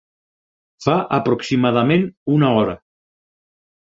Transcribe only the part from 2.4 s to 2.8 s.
hora.